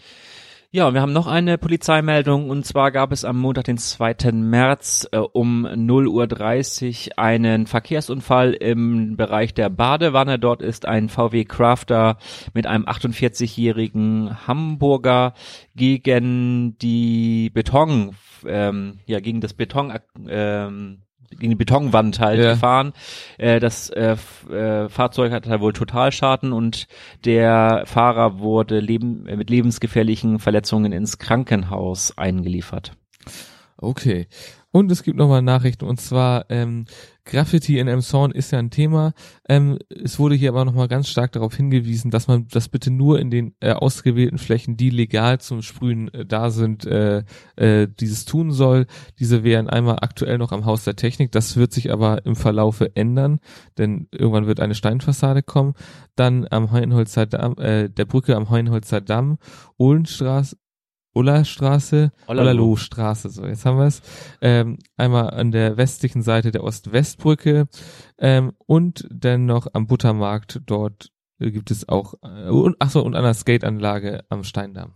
Ja, 0.75 0.91
wir 0.91 1.01
haben 1.01 1.13
noch 1.13 1.27
eine 1.27 1.59
Polizeimeldung 1.59 2.49
und 2.49 2.65
zwar 2.65 2.91
gab 2.91 3.11
es 3.11 3.25
am 3.25 3.37
Montag, 3.37 3.65
den 3.65 3.77
2. 3.77 4.31
März 4.31 5.07
äh, 5.11 5.19
um 5.19 5.67
0.30 5.67 7.09
Uhr 7.11 7.19
einen 7.19 7.67
Verkehrsunfall 7.67 8.53
im 8.53 9.15
Bereich 9.15 9.53
der 9.53 9.69
Badewanne. 9.69 10.39
Dort 10.39 10.63
ist 10.63 10.87
ein 10.87 11.09
VW 11.09 11.45
Crafter 11.45 12.17
mit 12.55 12.65
einem 12.65 12.85
48-jährigen 12.85 14.47
Hamburger 14.47 15.35
gegen 15.75 16.75
die 16.79 17.51
Beton, 17.51 18.15
ähm, 18.47 18.97
ja, 19.05 19.19
gegen 19.19 19.41
das 19.41 19.53
Beton, 19.53 19.93
ähm, 20.27 21.03
gegen 21.39 21.49
die 21.49 21.55
Betonwand 21.55 22.19
halt 22.19 22.39
Ja. 22.39 22.53
gefahren. 22.53 22.93
Äh, 23.37 23.59
das 23.59 23.89
äh, 23.89 24.15
äh, 24.49 24.89
Fahrzeug 24.89 25.31
hatte 25.31 25.49
da 25.49 25.59
wohl 25.61 25.73
Totalschaden 25.73 26.53
und 26.53 26.87
der 27.25 27.83
Fahrer 27.85 28.39
wurde 28.39 28.79
leben, 28.79 29.27
äh, 29.27 29.35
mit 29.35 29.49
lebensgefährlichen 29.49 30.39
Verletzungen 30.39 30.91
ins 30.91 31.17
Krankenhaus 31.17 32.17
eingeliefert. 32.17 32.91
Okay. 33.77 34.27
Und 34.73 34.91
es 34.91 35.03
gibt 35.03 35.19
nochmal 35.19 35.43
Nachrichten 35.43 35.85
und 35.85 36.01
zwar 36.01 36.49
ähm, 36.49 36.85
Graffiti 37.25 37.77
in 37.77 37.87
Emshorn 37.87 38.31
ist 38.31 38.51
ja 38.51 38.57
ein 38.57 38.71
Thema. 38.71 39.13
Ähm, 39.47 39.77
es 39.87 40.17
wurde 40.17 40.33
hier 40.33 40.49
aber 40.49 40.65
nochmal 40.65 40.87
ganz 40.87 41.07
stark 41.09 41.31
darauf 41.31 41.55
hingewiesen, 41.55 42.09
dass 42.09 42.27
man 42.27 42.47
das 42.47 42.69
bitte 42.69 42.89
nur 42.89 43.19
in 43.19 43.29
den 43.29 43.53
äh, 43.59 43.73
ausgewählten 43.73 44.39
Flächen, 44.39 44.75
die 44.75 44.89
legal 44.89 45.39
zum 45.39 45.61
Sprühen 45.61 46.11
äh, 46.11 46.25
da 46.25 46.49
sind, 46.49 46.85
äh, 46.87 47.23
äh, 47.55 47.87
dieses 47.87 48.25
tun 48.25 48.51
soll. 48.51 48.87
Diese 49.19 49.43
wären 49.43 49.69
einmal 49.69 49.99
aktuell 50.01 50.39
noch 50.39 50.51
am 50.51 50.65
Haus 50.65 50.85
der 50.85 50.95
Technik. 50.95 51.31
Das 51.31 51.55
wird 51.55 51.71
sich 51.71 51.91
aber 51.91 52.25
im 52.25 52.35
Verlaufe 52.35 52.95
ändern, 52.95 53.41
denn 53.77 54.07
irgendwann 54.09 54.47
wird 54.47 54.59
eine 54.59 54.73
Steinfassade 54.73 55.43
kommen. 55.43 55.75
Dann 56.15 56.47
am 56.49 56.71
Heuenholzer 56.71 57.27
Damm, 57.27 57.59
äh, 57.59 57.89
der 57.89 58.05
Brücke 58.05 58.35
am 58.35 58.49
Heuenholzer 58.49 59.01
Damm, 59.01 59.37
Ohlenstraße, 59.77 60.57
Ullerstraße, 61.13 62.11
Ollerloh. 62.27 62.49
Ollerlohstraße, 62.49 63.29
so 63.29 63.45
jetzt 63.45 63.65
haben 63.65 63.77
wir 63.77 63.85
es. 63.85 64.01
Ähm, 64.41 64.79
einmal 64.97 65.29
an 65.29 65.51
der 65.51 65.77
westlichen 65.77 66.21
Seite 66.21 66.51
der 66.51 66.63
Ost-West-Brücke 66.63 67.67
ähm, 68.17 68.53
und 68.65 69.07
dann 69.11 69.45
noch 69.45 69.67
am 69.73 69.87
Buttermarkt, 69.87 70.61
dort 70.65 71.11
äh, 71.39 71.51
gibt 71.51 71.71
es 71.71 71.87
auch, 71.87 72.15
äh, 72.23 72.49
und, 72.49 72.75
ach 72.79 72.89
so, 72.89 73.03
und 73.03 73.15
an 73.15 73.23
der 73.23 73.33
Skateanlage 73.33 74.23
am 74.29 74.43
Steindamm. 74.43 74.93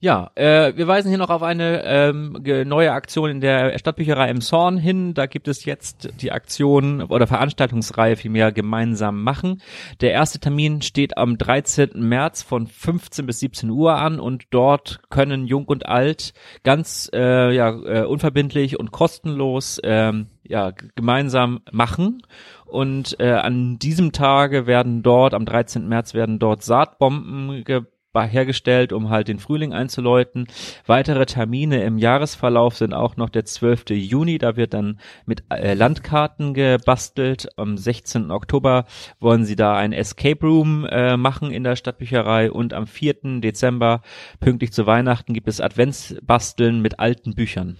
Ja, 0.00 0.30
äh, 0.36 0.76
wir 0.76 0.86
weisen 0.86 1.08
hier 1.08 1.18
noch 1.18 1.28
auf 1.28 1.42
eine 1.42 1.82
ähm, 1.84 2.40
neue 2.68 2.92
Aktion 2.92 3.30
in 3.30 3.40
der 3.40 3.76
Stadtbücherei 3.80 4.30
im 4.30 4.40
Zorn 4.40 4.78
hin. 4.78 5.12
Da 5.12 5.26
gibt 5.26 5.48
es 5.48 5.64
jetzt 5.64 6.10
die 6.20 6.30
Aktion 6.30 7.02
oder 7.02 7.26
Veranstaltungsreihe 7.26 8.14
vielmehr 8.14 8.52
gemeinsam 8.52 9.24
machen. 9.24 9.60
Der 10.00 10.12
erste 10.12 10.38
Termin 10.38 10.82
steht 10.82 11.18
am 11.18 11.36
13. 11.36 11.90
März 11.96 12.44
von 12.44 12.68
15 12.68 13.26
bis 13.26 13.40
17 13.40 13.70
Uhr 13.70 13.96
an 13.96 14.20
und 14.20 14.44
dort 14.50 15.00
können 15.10 15.48
Jung 15.48 15.64
und 15.64 15.86
Alt 15.86 16.32
ganz 16.62 17.10
äh, 17.12 17.52
ja, 17.52 17.70
äh, 17.70 18.04
unverbindlich 18.04 18.78
und 18.78 18.92
kostenlos 18.92 19.80
ähm, 19.82 20.28
ja, 20.44 20.70
gemeinsam 20.94 21.58
machen. 21.72 22.22
Und 22.66 23.18
äh, 23.18 23.32
an 23.32 23.80
diesem 23.80 24.12
Tage 24.12 24.68
werden 24.68 25.02
dort, 25.02 25.34
am 25.34 25.44
13. 25.44 25.88
März 25.88 26.14
werden 26.14 26.38
dort 26.38 26.62
Saatbomben 26.62 27.64
ge 27.64 27.80
war 27.80 27.97
hergestellt, 28.24 28.92
um 28.92 29.10
halt 29.10 29.28
den 29.28 29.38
Frühling 29.38 29.72
einzuläuten. 29.72 30.46
Weitere 30.86 31.26
Termine 31.26 31.82
im 31.82 31.98
Jahresverlauf 31.98 32.76
sind 32.76 32.92
auch 32.92 33.16
noch 33.16 33.30
der 33.30 33.44
12. 33.44 33.90
Juni, 33.90 34.38
da 34.38 34.56
wird 34.56 34.74
dann 34.74 34.98
mit 35.26 35.44
äh, 35.50 35.74
Landkarten 35.74 36.54
gebastelt. 36.54 37.48
Am 37.56 37.76
16. 37.76 38.30
Oktober 38.30 38.84
wollen 39.20 39.44
sie 39.44 39.56
da 39.56 39.76
ein 39.76 39.92
Escape 39.92 40.44
Room 40.46 40.84
äh, 40.84 41.16
machen 41.16 41.50
in 41.50 41.64
der 41.64 41.76
Stadtbücherei 41.76 42.50
und 42.50 42.74
am 42.74 42.86
4. 42.86 43.40
Dezember, 43.40 44.02
pünktlich 44.40 44.72
zu 44.72 44.86
Weihnachten, 44.86 45.34
gibt 45.34 45.48
es 45.48 45.60
Adventsbasteln 45.60 46.80
mit 46.80 46.98
alten 46.98 47.34
Büchern. 47.34 47.76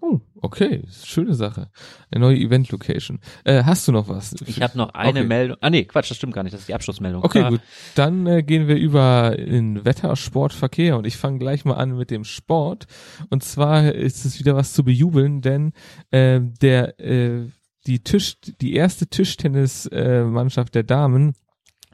Oh, 0.00 0.20
okay, 0.40 0.82
schöne 1.04 1.34
Sache. 1.34 1.70
Eine 2.10 2.24
neue 2.24 2.36
Event-Location. 2.38 3.20
Äh, 3.44 3.62
hast 3.64 3.86
du 3.86 3.92
noch 3.92 4.08
was? 4.08 4.34
Ich 4.46 4.62
habe 4.62 4.76
noch 4.78 4.94
eine 4.94 5.20
Okay. 5.20 5.28
Meldung. 5.28 5.56
Ah 5.60 5.70
nee, 5.70 5.84
Quatsch, 5.84 6.10
das 6.10 6.16
stimmt 6.16 6.32
gar 6.34 6.42
nicht, 6.42 6.54
das 6.54 6.62
ist 6.62 6.68
die 6.68 6.74
Abschlussmeldung. 6.74 7.22
Okay, 7.22 7.42
Ah, 7.42 7.50
gut. 7.50 7.60
Dann 7.94 8.26
äh, 8.26 8.42
gehen 8.42 8.68
wir 8.68 8.76
über 8.76 9.38
in 9.38 9.84
Wetter, 9.84 10.16
Sport, 10.16 10.54
Verkehr 10.54 10.96
und 10.96 11.06
ich 11.06 11.16
fange 11.16 11.38
gleich 11.38 11.64
mal 11.64 11.74
an 11.74 11.96
mit 11.96 12.10
dem 12.10 12.24
Sport. 12.24 12.86
Und 13.30 13.44
zwar 13.44 13.92
ist 13.92 14.24
es 14.24 14.38
wieder 14.38 14.56
was 14.56 14.72
zu 14.72 14.82
bejubeln, 14.82 15.40
denn 15.42 15.72
äh, 16.10 16.40
der 16.40 16.98
äh, 16.98 17.48
die 17.86 18.02
Tisch 18.02 18.36
die 18.60 18.74
erste 18.74 19.08
Tischtennismannschaft 19.08 20.68
äh, 20.70 20.72
der 20.72 20.82
Damen 20.84 21.34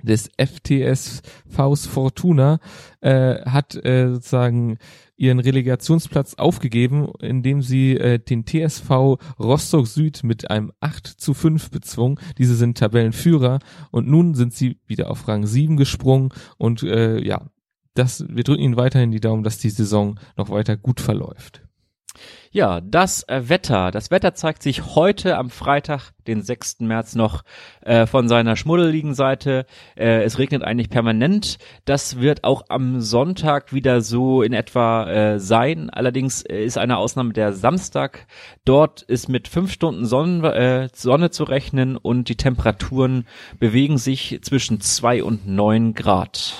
des 0.02 0.31
FTS 0.38 1.23
Faust 1.49 1.87
Fortuna 1.87 2.59
äh, 3.00 3.40
hat 3.45 3.75
äh, 3.85 4.12
sozusagen 4.14 4.78
ihren 5.17 5.40
Relegationsplatz 5.40 6.35
aufgegeben, 6.35 7.09
indem 7.21 7.61
sie 7.61 7.97
äh, 7.97 8.19
den 8.19 8.47
TSV 8.47 9.19
Rostock 9.38 9.87
Süd 9.87 10.23
mit 10.23 10.50
einem 10.50 10.73
8 10.81 11.07
zu 11.07 11.35
5 11.35 11.71
bezwungen. 11.71 12.19
Diese 12.38 12.55
sind 12.55 12.78
Tabellenführer 12.78 13.59
und 13.90 14.09
nun 14.09 14.35
sind 14.35 14.55
sie 14.55 14.78
wieder 14.87 15.11
auf 15.11 15.26
Rang 15.26 15.47
7 15.47 15.76
gesprungen 15.76 16.31
und 16.57 16.83
äh, 16.85 17.19
ja, 17.23 17.50
das, 17.95 18.25
wir 18.28 18.45
drücken 18.45 18.62
ihnen 18.62 18.76
weiterhin 18.76 19.11
die 19.11 19.21
Daumen, 19.21 19.43
dass 19.43 19.59
die 19.59 19.71
Saison 19.71 20.21
noch 20.37 20.50
weiter 20.50 20.76
gut 20.76 21.00
verläuft. 21.00 21.62
Ja, 22.50 22.81
das 22.81 23.25
äh, 23.28 23.49
Wetter. 23.49 23.90
Das 23.90 24.11
Wetter 24.11 24.35
zeigt 24.35 24.62
sich 24.62 24.95
heute 24.95 25.37
am 25.37 25.50
Freitag, 25.50 26.12
den 26.26 26.43
6. 26.43 26.81
März 26.81 27.14
noch 27.14 27.43
äh, 27.83 28.07
von 28.07 28.28
seiner 28.28 28.57
schmuddeligen 28.57 29.14
Seite. 29.14 29.67
Äh, 29.97 30.23
es 30.23 30.38
regnet 30.38 30.62
eigentlich 30.62 30.88
permanent. 30.88 31.59
Das 31.85 32.21
wird 32.21 32.45
auch 32.45 32.64
am 32.69 33.00
Sonntag 33.00 33.73
wieder 33.73 34.00
so 34.00 34.43
in 34.43 34.55
etwa 34.55 35.11
äh, 35.11 35.40
sein. 35.40 35.90
Allerdings 35.90 36.43
äh, 36.43 36.64
ist 36.64 36.78
eine 36.78 36.97
Ausnahme 36.97 37.35
der 37.35 37.52
Samstag. 37.52 38.26
Dort 38.64 39.02
ist 39.02 39.28
mit 39.28 39.49
fünf 39.49 39.71
Stunden 39.73 40.07
Sonnen, 40.07 40.43
äh, 40.45 40.88
Sonne 40.95 41.31
zu 41.31 41.45
rechnen 41.45 41.97
und 41.97 42.28
die 42.28 42.37
Temperaturen 42.37 43.26
bewegen 43.59 43.99
sich 43.99 44.38
zwischen 44.43 44.81
zwei 44.81 45.23
und 45.23 45.47
neun 45.47 45.95
Grad. 45.95 46.55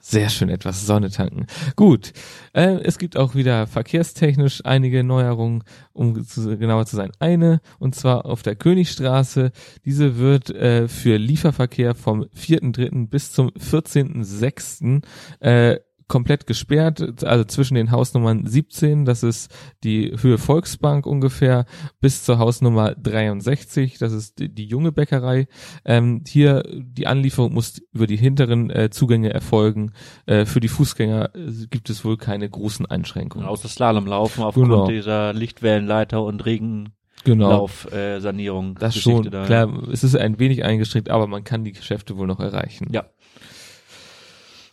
Sehr 0.00 0.28
schön, 0.28 0.48
etwas 0.48 0.84
Sonne 0.86 1.10
tanken. 1.10 1.46
Gut, 1.76 2.12
es 2.52 2.98
gibt 2.98 3.16
auch 3.16 3.36
wieder 3.36 3.68
verkehrstechnisch 3.68 4.62
einige 4.64 5.04
Neuerungen, 5.22 5.64
um 5.92 6.24
zu, 6.24 6.56
genauer 6.58 6.86
zu 6.86 6.96
sein. 6.96 7.12
Eine, 7.18 7.60
und 7.78 7.94
zwar 7.94 8.26
auf 8.26 8.42
der 8.42 8.56
Königstraße. 8.56 9.52
Diese 9.84 10.18
wird 10.18 10.50
äh, 10.50 10.88
für 10.88 11.16
Lieferverkehr 11.16 11.94
vom 11.94 12.24
4.3. 12.36 13.08
bis 13.08 13.32
zum 13.32 13.50
14.6. 13.50 15.02
Äh, 15.40 15.78
komplett 16.12 16.46
gesperrt, 16.46 17.24
also 17.24 17.44
zwischen 17.44 17.74
den 17.74 17.90
Hausnummern 17.90 18.44
17, 18.46 19.06
das 19.06 19.22
ist 19.22 19.50
die 19.82 20.14
Höhe 20.20 20.36
Volksbank 20.36 21.06
ungefähr, 21.06 21.64
bis 22.02 22.22
zur 22.22 22.38
Hausnummer 22.38 22.94
63, 22.96 23.96
das 23.96 24.12
ist 24.12 24.38
die, 24.38 24.54
die 24.54 24.66
junge 24.66 24.92
Bäckerei. 24.92 25.48
Ähm, 25.86 26.22
hier 26.28 26.64
die 26.68 27.06
Anlieferung 27.06 27.54
muss 27.54 27.80
über 27.94 28.06
die 28.06 28.18
hinteren 28.18 28.68
äh, 28.68 28.90
Zugänge 28.90 29.32
erfolgen. 29.32 29.92
Äh, 30.26 30.44
für 30.44 30.60
die 30.60 30.68
Fußgänger 30.68 31.30
äh, 31.34 31.66
gibt 31.70 31.88
es 31.88 32.04
wohl 32.04 32.18
keine 32.18 32.46
großen 32.46 32.84
Einschränkungen. 32.84 33.48
Außer 33.48 33.68
Slalomlaufen 33.68 34.44
aufgrund 34.44 34.68
Genau. 34.68 34.86
dieser 34.88 35.32
Lichtwellenleiter 35.32 36.22
und 36.22 36.44
Regenlaufsanierung. 36.44 36.92
Genau. 37.24 37.68
Äh, 37.90 38.20
Sanierung 38.20 38.74
Das 38.74 38.92
Geschichte 38.92 39.22
schon, 39.22 39.30
da. 39.30 39.46
klar, 39.46 39.88
es 39.90 40.04
ist 40.04 40.14
ein 40.14 40.38
wenig 40.38 40.62
eingeschränkt, 40.62 41.08
aber 41.08 41.26
man 41.26 41.42
kann 41.42 41.64
die 41.64 41.72
Geschäfte 41.72 42.18
wohl 42.18 42.26
noch 42.26 42.40
erreichen. 42.40 42.88
Ja. 42.92 43.06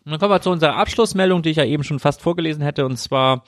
Und 0.10 0.14
dann 0.14 0.20
kommen 0.22 0.34
wir 0.34 0.42
zu 0.42 0.50
unserer 0.50 0.76
Abschlussmeldung, 0.76 1.44
die 1.44 1.52
ich 1.52 1.58
ja 1.58 1.66
eben 1.66 1.84
schon 1.84 2.00
fast 2.00 2.24
vorgelesen 2.24 2.64
hätte, 2.64 2.84
und 2.84 2.98
zwar 2.98 3.44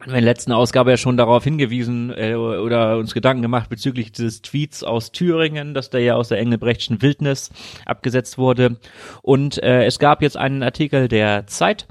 haben 0.00 0.10
wir 0.10 0.18
in 0.18 0.24
der 0.24 0.32
letzten 0.32 0.50
Ausgabe 0.50 0.90
ja 0.90 0.96
schon 0.96 1.16
darauf 1.16 1.44
hingewiesen 1.44 2.10
äh, 2.10 2.34
oder 2.34 2.98
uns 2.98 3.14
Gedanken 3.14 3.42
gemacht 3.42 3.70
bezüglich 3.70 4.10
dieses 4.10 4.42
Tweets 4.42 4.82
aus 4.82 5.12
Thüringen, 5.12 5.72
dass 5.72 5.88
der 5.88 6.00
ja 6.00 6.16
aus 6.16 6.30
der 6.30 6.40
Engelbrechtschen 6.40 7.00
Wildnis 7.00 7.52
abgesetzt 7.86 8.38
wurde. 8.38 8.78
Und 9.22 9.62
äh, 9.62 9.84
es 9.84 10.00
gab 10.00 10.20
jetzt 10.20 10.36
einen 10.36 10.64
Artikel 10.64 11.06
der 11.06 11.46
Zeit, 11.46 11.86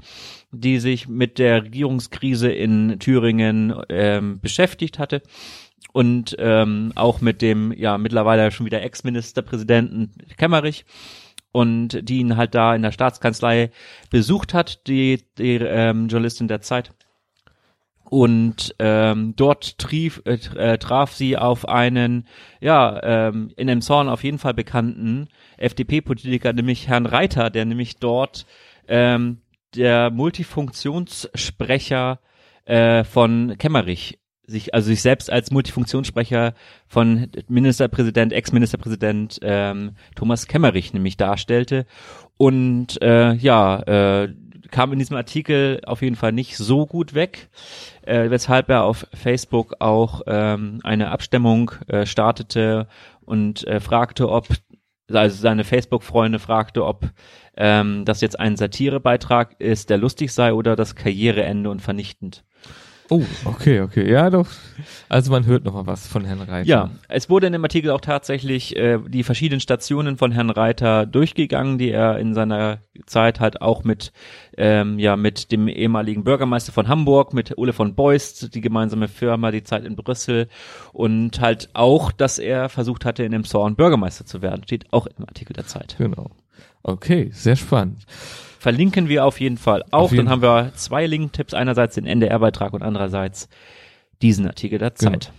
die 0.50 0.78
sich 0.78 1.08
mit 1.08 1.38
der 1.38 1.64
Regierungskrise 1.64 2.52
in 2.52 2.98
Thüringen 2.98 3.74
ähm, 3.88 4.38
beschäftigt 4.38 4.98
hatte 4.98 5.22
und 5.94 6.36
ähm, 6.38 6.92
auch 6.94 7.22
mit 7.22 7.40
dem 7.40 7.72
ja 7.72 7.96
mittlerweile 7.96 8.50
schon 8.50 8.66
wieder 8.66 8.82
Ex-Ministerpräsidenten 8.82 10.12
Kemmerich. 10.36 10.84
Und 11.52 12.08
die 12.08 12.18
ihn 12.18 12.36
halt 12.36 12.54
da 12.54 12.74
in 12.74 12.82
der 12.82 12.92
Staatskanzlei 12.92 13.70
besucht 14.10 14.54
hat, 14.54 14.86
die, 14.86 15.22
die 15.38 15.56
ähm, 15.56 16.08
Journalistin 16.08 16.48
der 16.48 16.62
Zeit. 16.62 16.92
Und 18.04 18.74
ähm, 18.78 19.34
dort 19.36 19.78
trief, 19.78 20.20
äh, 20.26 20.38
äh, 20.56 20.76
traf 20.76 21.14
sie 21.14 21.38
auf 21.38 21.66
einen, 21.66 22.26
ja, 22.60 23.00
ähm, 23.02 23.52
in 23.56 23.68
dem 23.68 23.80
Zorn 23.80 24.10
auf 24.10 24.22
jeden 24.22 24.38
Fall 24.38 24.52
bekannten 24.52 25.28
FDP-Politiker, 25.56 26.52
nämlich 26.52 26.88
Herrn 26.88 27.06
Reiter, 27.06 27.48
der 27.48 27.64
nämlich 27.64 27.96
dort 27.96 28.44
ähm, 28.86 29.40
der 29.74 30.10
Multifunktionssprecher 30.10 32.20
äh, 32.66 33.04
von 33.04 33.56
Kemmerich 33.56 34.18
sich, 34.46 34.74
also 34.74 34.88
sich 34.88 35.02
selbst 35.02 35.30
als 35.30 35.50
Multifunktionssprecher 35.50 36.54
von 36.86 37.28
Ministerpräsident, 37.48 38.32
Ex-Ministerpräsident 38.32 39.38
ähm, 39.42 39.92
Thomas 40.16 40.46
Kemmerich 40.46 40.92
nämlich 40.92 41.16
darstellte. 41.16 41.86
Und 42.36 43.00
äh, 43.02 43.34
ja, 43.34 43.80
äh, 43.80 44.34
kam 44.70 44.92
in 44.92 44.98
diesem 44.98 45.16
Artikel 45.16 45.80
auf 45.86 46.02
jeden 46.02 46.16
Fall 46.16 46.32
nicht 46.32 46.56
so 46.56 46.86
gut 46.86 47.14
weg, 47.14 47.50
äh, 48.02 48.30
weshalb 48.30 48.68
er 48.70 48.84
auf 48.84 49.06
Facebook 49.14 49.76
auch 49.78 50.22
ähm, 50.26 50.80
eine 50.82 51.10
Abstimmung 51.10 51.72
äh, 51.86 52.06
startete 52.06 52.88
und 53.24 53.66
äh, 53.66 53.78
fragte, 53.80 54.28
ob 54.28 54.48
also 55.12 55.40
seine 55.40 55.64
Facebook-Freunde 55.64 56.38
fragte, 56.38 56.84
ob 56.84 57.10
ähm, 57.56 58.04
das 58.04 58.22
jetzt 58.22 58.40
ein 58.40 58.56
Satirebeitrag 58.56 59.60
ist, 59.60 59.90
der 59.90 59.98
lustig 59.98 60.32
sei 60.32 60.54
oder 60.54 60.74
das 60.74 60.96
Karriereende 60.96 61.70
und 61.70 61.82
vernichtend. 61.82 62.44
Oh, 63.12 63.22
okay, 63.44 63.80
okay. 63.82 64.10
Ja, 64.10 64.30
doch. 64.30 64.48
Also 65.10 65.30
man 65.30 65.44
hört 65.44 65.64
noch 65.64 65.74
mal 65.74 65.86
was 65.86 66.06
von 66.06 66.24
Herrn 66.24 66.40
Reiter. 66.40 66.66
Ja, 66.66 66.90
es 67.08 67.28
wurde 67.28 67.46
in 67.46 67.52
dem 67.52 67.62
Artikel 67.62 67.90
auch 67.90 68.00
tatsächlich 68.00 68.74
äh, 68.74 68.98
die 69.06 69.22
verschiedenen 69.22 69.60
Stationen 69.60 70.16
von 70.16 70.32
Herrn 70.32 70.48
Reiter 70.48 71.04
durchgegangen, 71.04 71.76
die 71.76 71.90
er 71.90 72.18
in 72.18 72.32
seiner 72.32 72.78
Zeit 73.04 73.38
halt 73.38 73.60
auch 73.60 73.84
mit 73.84 74.12
ähm, 74.56 74.98
ja 74.98 75.16
mit 75.16 75.52
dem 75.52 75.68
ehemaligen 75.68 76.24
Bürgermeister 76.24 76.72
von 76.72 76.88
Hamburg, 76.88 77.34
mit 77.34 77.58
Ole 77.58 77.74
von 77.74 77.94
Beust, 77.94 78.54
die 78.54 78.62
gemeinsame 78.62 79.08
Firma, 79.08 79.50
die 79.50 79.62
Zeit 79.62 79.84
in 79.84 79.94
Brüssel 79.94 80.48
und 80.94 81.38
halt 81.38 81.68
auch, 81.74 82.12
dass 82.12 82.38
er 82.38 82.70
versucht 82.70 83.04
hatte, 83.04 83.24
in 83.24 83.32
dem 83.32 83.44
Zorn 83.44 83.76
Bürgermeister 83.76 84.24
zu 84.24 84.40
werden, 84.40 84.62
steht 84.64 84.90
auch 84.90 85.06
im 85.06 85.26
Artikel 85.28 85.52
der 85.52 85.66
Zeit. 85.66 85.96
Genau. 85.98 86.30
Okay, 86.82 87.28
sehr 87.34 87.56
spannend 87.56 88.06
verlinken 88.62 89.08
wir 89.08 89.24
auf 89.24 89.40
jeden 89.40 89.58
Fall 89.58 89.82
auch. 89.90 90.12
Jeden 90.12 90.26
Dann 90.26 90.32
haben 90.32 90.42
wir 90.42 90.72
zwei 90.76 91.06
Link-Tipps. 91.06 91.52
Einerseits 91.52 91.96
den 91.96 92.06
NDR-Beitrag 92.06 92.72
und 92.72 92.82
andererseits 92.82 93.48
diesen 94.22 94.46
Artikel 94.46 94.78
der 94.78 94.90
genau. 94.90 95.10
Zeit. 95.10 95.24
Genau. 95.24 95.36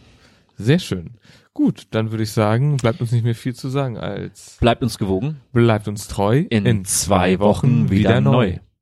Sehr 0.58 0.80
schön. 0.80 1.12
Gut, 1.54 1.88
dann 1.92 2.12
würde 2.12 2.24
ich 2.24 2.32
sagen, 2.32 2.76
bleibt 2.78 3.00
uns 3.00 3.14
nicht 3.14 3.24
mehr 3.24 3.36
viel 3.36 3.56
zu 3.56 3.70
sagen 3.70 3.98
als 3.98 4.58
bleibt 4.60 4.84
uns 4.84 4.98
gewogen, 4.98 5.40
bleibt 5.54 5.88
uns 5.88 6.08
treu. 6.08 6.44
In, 6.50 6.66
in 6.66 6.84
zwei 6.84 7.40
Wochen 7.40 7.90
wieder, 7.90 8.10
wieder 8.10 8.22
neu. 8.22 8.32
neu. 8.32 8.60